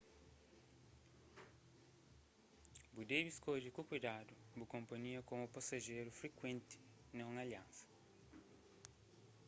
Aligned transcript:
bu 2.95 3.01
debe 3.09 3.29
skodje 3.37 3.69
ku 3.75 3.81
kuidadu 3.89 4.33
bu 4.57 4.65
konpanhia 4.73 5.25
komu 5.29 5.45
pasajeru 5.55 6.09
frikuenti 6.19 6.77
na 7.15 7.21
un 7.31 7.37
aliansa 7.43 7.83